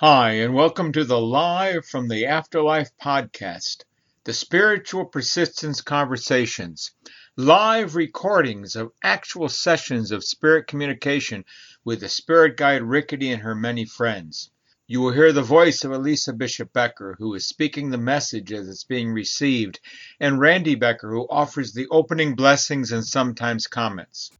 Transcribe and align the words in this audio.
Hi, 0.00 0.32
and 0.32 0.52
welcome 0.52 0.92
to 0.92 1.04
the 1.04 1.18
Live 1.18 1.86
from 1.86 2.08
the 2.08 2.26
Afterlife 2.26 2.90
podcast, 3.02 3.84
the 4.24 4.34
Spiritual 4.34 5.06
Persistence 5.06 5.80
Conversations, 5.80 6.90
live 7.34 7.96
recordings 7.96 8.76
of 8.76 8.92
actual 9.02 9.48
sessions 9.48 10.10
of 10.10 10.22
spirit 10.22 10.66
communication 10.66 11.46
with 11.82 12.00
the 12.00 12.10
spirit 12.10 12.58
guide 12.58 12.82
Rickety 12.82 13.30
and 13.32 13.40
her 13.40 13.54
many 13.54 13.86
friends. 13.86 14.50
You 14.86 15.00
will 15.00 15.12
hear 15.12 15.32
the 15.32 15.40
voice 15.40 15.82
of 15.82 15.92
Elisa 15.92 16.34
Bishop 16.34 16.74
Becker, 16.74 17.16
who 17.18 17.32
is 17.32 17.48
speaking 17.48 17.88
the 17.88 17.96
message 17.96 18.52
as 18.52 18.68
it's 18.68 18.84
being 18.84 19.10
received, 19.14 19.80
and 20.20 20.38
Randy 20.38 20.74
Becker, 20.74 21.08
who 21.08 21.26
offers 21.30 21.72
the 21.72 21.86
opening 21.90 22.34
blessings 22.34 22.92
and 22.92 23.02
sometimes 23.02 23.66
comments. 23.66 24.30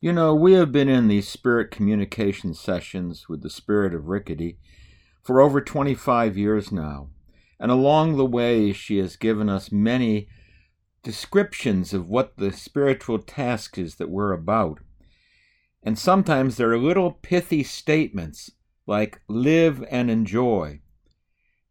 You 0.00 0.12
know, 0.12 0.32
we 0.32 0.52
have 0.52 0.70
been 0.70 0.88
in 0.88 1.08
these 1.08 1.26
spirit 1.26 1.72
communication 1.72 2.54
sessions 2.54 3.28
with 3.28 3.42
the 3.42 3.50
spirit 3.50 3.92
of 3.92 4.06
Rickety 4.06 4.58
for 5.26 5.40
over 5.40 5.60
25 5.60 6.38
years 6.38 6.70
now, 6.70 7.08
and 7.58 7.72
along 7.72 8.16
the 8.16 8.24
way 8.24 8.72
she 8.72 8.98
has 8.98 9.16
given 9.16 9.48
us 9.48 9.72
many 9.72 10.28
descriptions 11.02 11.92
of 11.92 12.08
what 12.08 12.36
the 12.36 12.52
spiritual 12.52 13.18
task 13.18 13.76
is 13.76 13.96
that 13.96 14.08
we're 14.08 14.32
about. 14.32 14.78
And 15.82 15.98
sometimes 15.98 16.56
there 16.56 16.70
are 16.70 16.78
little 16.78 17.10
pithy 17.10 17.64
statements 17.64 18.52
like 18.86 19.20
live 19.26 19.84
and 19.90 20.12
enjoy. 20.12 20.80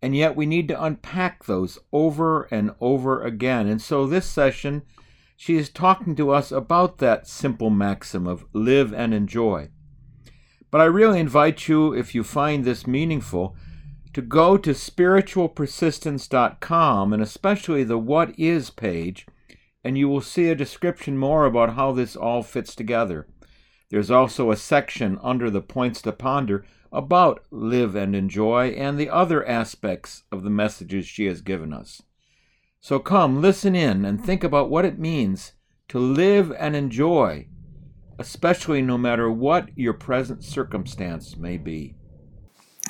And 0.00 0.16
yet 0.16 0.34
we 0.34 0.46
need 0.46 0.66
to 0.68 0.82
unpack 0.82 1.44
those 1.44 1.78
over 1.92 2.44
and 2.44 2.74
over 2.80 3.22
again. 3.22 3.68
And 3.68 3.82
so 3.82 4.06
this 4.06 4.26
session, 4.26 4.80
she 5.36 5.56
is 5.56 5.68
talking 5.68 6.16
to 6.16 6.30
us 6.30 6.52
about 6.52 6.98
that 6.98 7.26
simple 7.26 7.68
maxim 7.68 8.26
of 8.26 8.46
live 8.54 8.94
and 8.94 9.12
enjoy. 9.12 9.68
But 10.72 10.80
I 10.80 10.86
really 10.86 11.20
invite 11.20 11.68
you, 11.68 11.92
if 11.92 12.14
you 12.14 12.24
find 12.24 12.64
this 12.64 12.86
meaningful, 12.86 13.54
to 14.14 14.22
go 14.22 14.56
to 14.56 14.70
spiritualpersistence.com 14.70 17.12
and 17.12 17.22
especially 17.22 17.84
the 17.84 17.98
What 17.98 18.34
Is 18.38 18.70
page, 18.70 19.26
and 19.84 19.98
you 19.98 20.08
will 20.08 20.22
see 20.22 20.48
a 20.48 20.54
description 20.54 21.18
more 21.18 21.44
about 21.44 21.74
how 21.74 21.92
this 21.92 22.16
all 22.16 22.42
fits 22.42 22.74
together. 22.74 23.26
There's 23.90 24.10
also 24.10 24.50
a 24.50 24.56
section 24.56 25.18
under 25.22 25.50
the 25.50 25.60
points 25.60 26.00
to 26.02 26.12
ponder 26.12 26.64
about 26.90 27.44
live 27.50 27.94
and 27.94 28.16
enjoy 28.16 28.70
and 28.70 28.98
the 28.98 29.10
other 29.10 29.46
aspects 29.46 30.22
of 30.32 30.42
the 30.42 30.48
messages 30.48 31.06
she 31.06 31.26
has 31.26 31.42
given 31.42 31.74
us. 31.74 32.00
So 32.80 32.98
come, 32.98 33.42
listen 33.42 33.74
in, 33.74 34.06
and 34.06 34.24
think 34.24 34.42
about 34.42 34.70
what 34.70 34.86
it 34.86 34.98
means 34.98 35.52
to 35.88 35.98
live 35.98 36.50
and 36.58 36.74
enjoy 36.74 37.48
especially 38.18 38.82
no 38.82 38.98
matter 38.98 39.30
what 39.30 39.68
your 39.76 39.92
present 39.92 40.44
circumstance 40.44 41.36
may 41.36 41.56
be. 41.56 41.94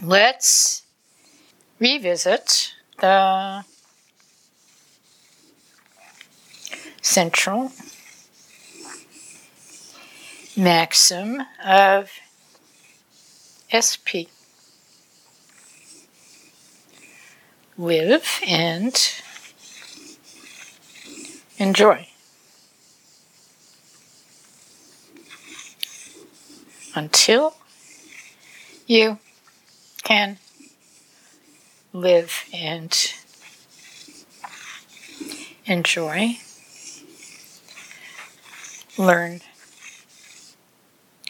Let's 0.02 0.82
revisit 1.78 2.74
the 3.00 3.64
central 7.00 7.72
maxim 10.56 11.42
of 11.64 12.10
SP. 13.72 14.28
Live 17.78 18.40
and 18.46 18.94
enjoy. 21.58 22.11
Until 26.94 27.54
you 28.86 29.18
can 30.02 30.38
live 31.92 32.44
and 32.52 33.14
enjoy, 35.66 36.36
learn, 38.98 39.40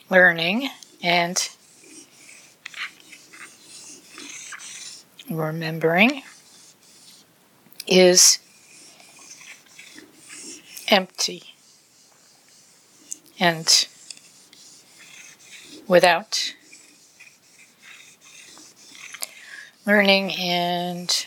learning, 0.09 0.69
and 1.01 1.49
remembering 5.29 6.23
is 7.87 8.39
empty 10.89 11.43
and 13.39 13.87
without 15.87 16.53
learning 19.85 20.31
and 20.33 21.25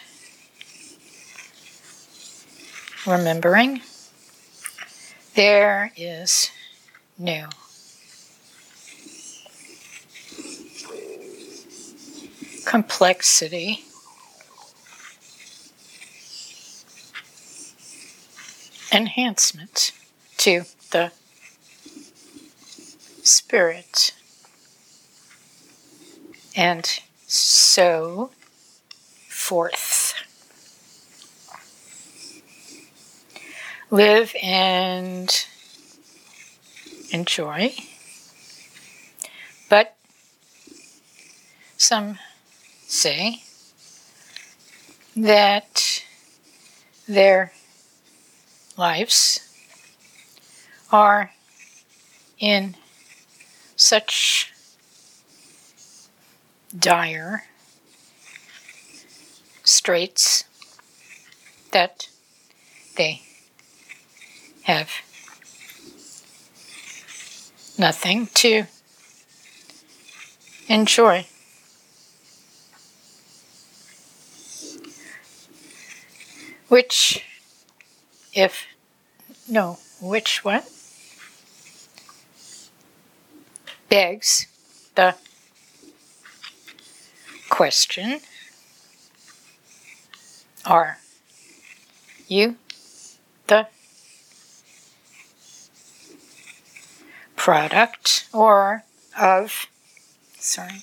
remembering, 3.07 3.83
there 5.35 5.93
is 5.97 6.51
new. 7.19 7.47
Complexity. 12.65 13.85
Enhancement 18.93 19.93
to 20.39 20.63
the 20.91 21.13
spirit 23.23 24.13
and 26.57 27.01
so 27.27 28.31
forth. 29.29 30.15
Live 33.91 34.35
and 34.43 35.47
enjoy, 37.13 37.73
but 39.69 39.97
some 41.77 42.19
say 42.89 43.43
that 45.15 46.03
their 47.07 47.53
lives 48.77 49.41
are 50.91 51.31
in 52.39 52.75
such 53.77 54.53
dire 56.79 57.45
straits 59.65 60.45
that 61.73 62.09
they 62.97 63.23
have 64.63 64.91
nothing 67.79 68.27
to 68.35 68.65
enjoy. 70.69 71.27
Which, 76.69 77.25
if, 78.33 78.67
no, 79.49 79.79
which 80.01 80.45
what? 80.45 80.69
Begs 83.89 84.47
the 84.97 85.15
question 87.49 88.21
Are 90.65 90.99
you 92.27 92.57
the 93.47 93.69
product 97.37 98.29
or 98.33 98.83
of, 99.19 99.67
sorry, 100.39 100.83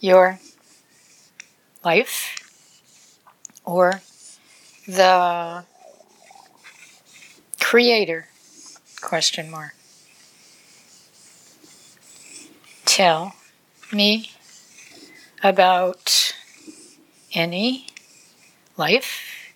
your 0.00 0.40
life 1.84 2.36
or 3.64 4.00
the 4.86 5.64
creator? 7.60 8.28
Question 9.00 9.50
mark. 9.50 9.74
Tell 12.84 13.34
me 13.92 14.32
about 15.42 16.34
any 17.34 17.86
life. 18.76 19.52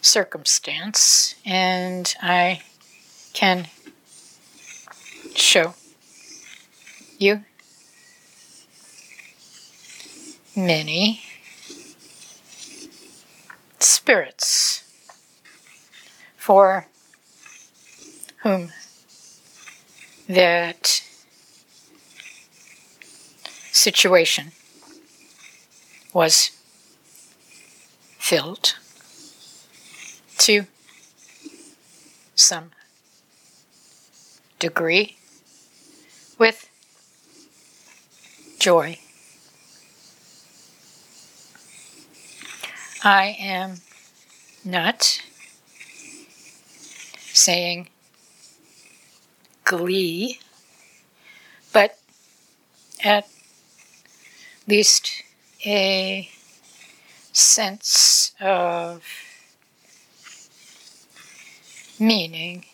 Circumstance, 0.00 1.34
and 1.44 2.14
I 2.22 2.62
can 3.32 3.66
show 5.34 5.74
you 7.18 7.44
many 10.54 11.20
spirits 13.80 14.84
for 16.36 16.86
whom 18.42 18.70
that 20.28 21.03
situation 23.84 24.50
was 26.14 26.52
filled 28.18 28.76
to 30.38 30.64
some 32.34 32.70
degree 34.58 35.18
with 36.38 36.70
joy. 38.58 38.98
I 43.04 43.36
am 43.38 43.82
not 44.64 45.20
saying 47.34 47.88
glee, 49.64 50.40
but 51.70 51.98
at 53.04 53.28
least 54.66 55.22
a 55.64 56.28
sense 57.32 58.32
of 58.40 59.02
meaning, 61.98 62.64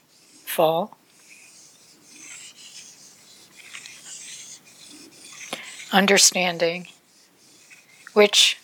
meaningful 0.61 0.97
understanding, 5.93 6.87
which 8.15 8.59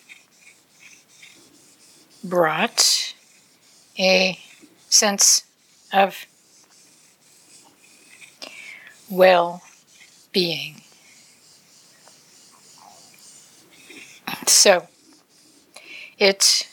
brought 2.23 3.13
a 3.97 4.37
sense 4.89 5.43
of 5.93 6.25
well 9.09 9.61
being. 10.31 10.81
So, 14.45 14.87
it 16.17 16.67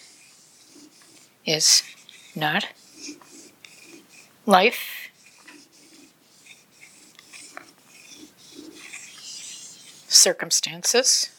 is 1.44 1.82
not 2.34 2.68
life. 4.46 5.10
Circumstances 10.08 11.30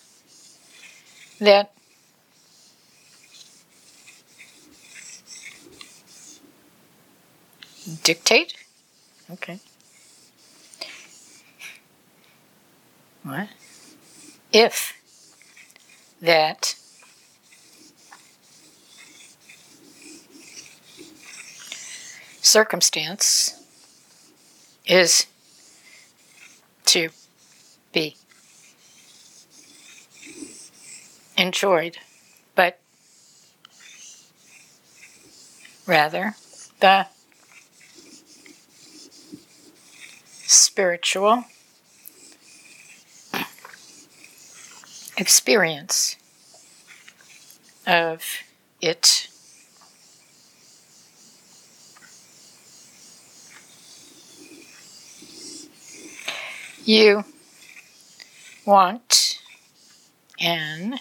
that 1.39 1.71
dictate. 8.03 8.56
Okay. 9.31 9.59
What? 13.23 13.50
If 14.51 14.94
that 16.25 16.75
circumstance 22.42 23.62
is 24.86 25.25
to 26.86 27.10
be 27.92 28.16
enjoyed, 31.38 31.98
but 32.56 32.80
rather 35.86 36.36
the 36.80 37.07
spiritual 40.45 41.45
experience 45.17 46.17
of 47.88 48.23
it. 48.81 49.29
You 56.83 57.23
want 58.65 59.39
an 60.39 61.00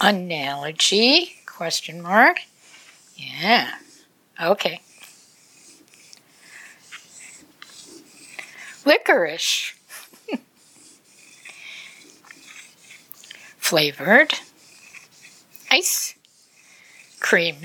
analogy? 0.00 1.34
Question 1.46 2.00
mark. 2.00 2.38
Yeah. 3.16 3.74
Okay. 4.40 4.80
Licorice. 8.84 9.74
Flavored 13.72 14.34
ice 15.70 16.14
cream. 17.20 17.56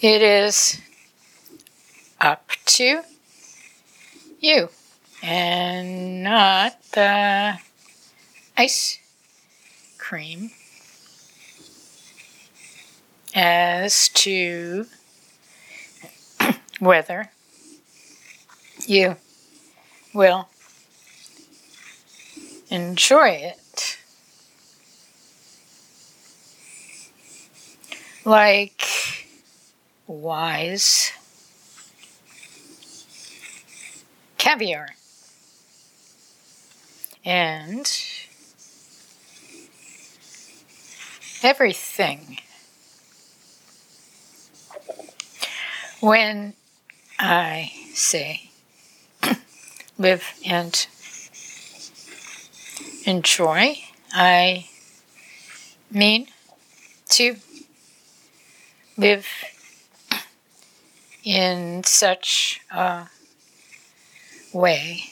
It 0.00 0.22
is 0.22 0.80
up 2.20 2.52
to 2.66 3.02
you 4.38 4.68
and 5.20 6.22
not 6.22 6.80
the 6.92 7.58
ice 8.56 9.00
cream 9.98 10.52
as 13.34 14.10
to 14.10 14.86
whether 16.78 17.32
you 18.86 19.16
will 20.14 20.48
enjoy 22.70 23.28
it. 23.28 23.98
Like 28.24 29.26
wise 30.06 31.12
caviar 34.38 34.90
and 37.24 37.90
everything. 41.42 42.38
When 46.00 46.54
I 47.18 47.72
say 47.94 48.51
live 50.02 50.34
and 50.44 50.88
enjoy, 53.06 53.76
I 54.12 54.66
mean 55.90 56.26
to 57.10 57.36
live 58.96 59.26
in 61.22 61.84
such 61.84 62.60
a 62.72 63.06
way 64.52 65.04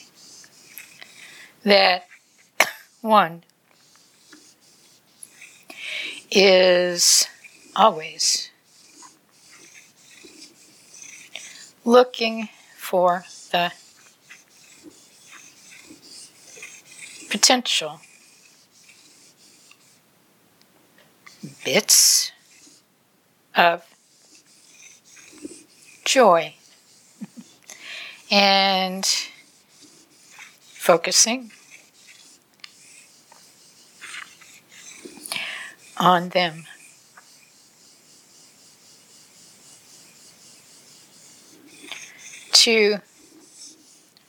that 1.63 2.07
one 2.99 3.43
is 6.29 7.27
always 7.75 8.51
looking 11.85 12.49
for 12.75 13.23
the 13.51 13.71
potential 17.31 18.01
bits 21.63 22.33
of 23.55 23.85
joy 26.03 26.53
and 28.29 29.05
focusing 30.73 31.51
on 35.97 36.29
them. 36.29 36.65
To 42.51 42.99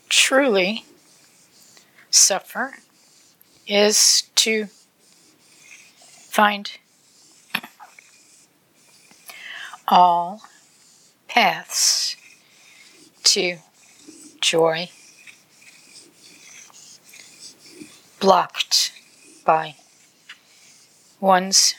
truly 0.09 0.85
suffer 2.11 2.77
is 3.67 4.25
to 4.35 4.67
find 6.31 6.71
all 9.89 10.43
paths 11.29 12.17
to 13.23 13.59
joy 14.41 14.89
blocked 18.21 18.93
by 19.45 19.75
one's 21.21 21.75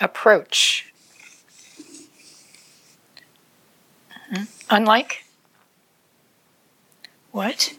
approach 0.00 0.92
hmm? 4.30 4.44
Unlike 4.70 5.24
what? 7.32 7.74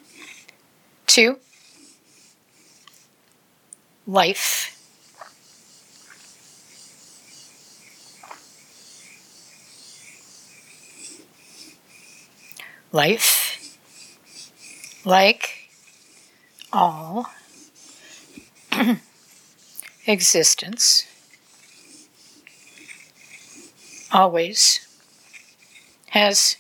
Two, 1.20 1.36
life. 4.08 4.74
Life, 12.94 13.76
like 15.04 15.70
all 16.72 17.30
existence, 20.08 21.06
always 24.14 24.88
has 26.12 26.56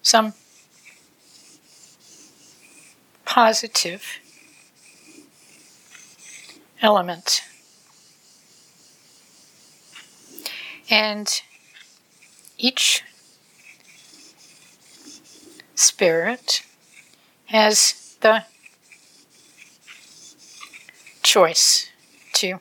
some 0.00 0.32
positive 3.36 4.02
element. 6.80 7.42
And 10.88 11.42
each 12.56 13.04
spirit 15.74 16.62
has 17.44 18.16
the 18.22 18.44
choice 21.22 21.90
to 22.32 22.58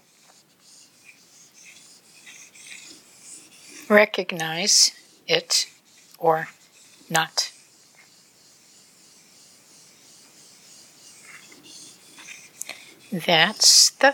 recognize 3.87 4.91
it 5.25 5.67
or 6.19 6.49
not. 7.09 7.54
That's 13.15 13.91
the 13.91 14.13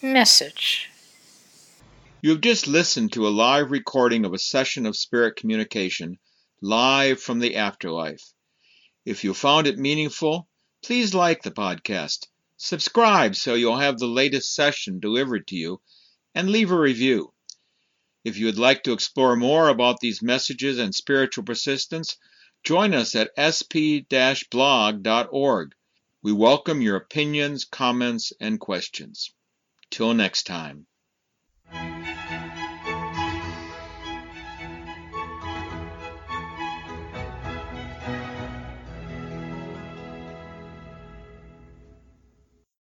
message. 0.00 0.88
You 2.22 2.30
have 2.30 2.40
just 2.40 2.68
listened 2.68 3.12
to 3.14 3.26
a 3.26 3.30
live 3.30 3.72
recording 3.72 4.24
of 4.24 4.32
a 4.32 4.38
session 4.38 4.86
of 4.86 4.96
spirit 4.96 5.34
communication 5.34 6.20
live 6.62 7.20
from 7.20 7.40
the 7.40 7.56
afterlife. 7.56 8.32
If 9.04 9.24
you 9.24 9.34
found 9.34 9.66
it 9.66 9.76
meaningful, 9.76 10.48
please 10.84 11.14
like 11.14 11.42
the 11.42 11.50
podcast, 11.50 12.28
subscribe 12.56 13.34
so 13.34 13.54
you'll 13.54 13.78
have 13.78 13.98
the 13.98 14.06
latest 14.06 14.54
session 14.54 15.00
delivered 15.00 15.48
to 15.48 15.56
you, 15.56 15.80
and 16.32 16.48
leave 16.48 16.70
a 16.70 16.78
review. 16.78 17.32
If 18.22 18.38
you 18.38 18.46
would 18.46 18.56
like 18.56 18.84
to 18.84 18.92
explore 18.92 19.34
more 19.34 19.68
about 19.68 19.98
these 19.98 20.22
messages 20.22 20.78
and 20.78 20.94
spiritual 20.94 21.42
persistence, 21.42 22.16
join 22.62 22.94
us 22.94 23.16
at 23.16 23.32
sp-blog.org. 23.36 24.04
We 26.20 26.32
welcome 26.32 26.82
your 26.82 26.96
opinions, 26.96 27.64
comments, 27.64 28.32
and 28.40 28.58
questions. 28.58 29.32
Till 29.88 30.14
next 30.14 30.48
time. 30.48 30.87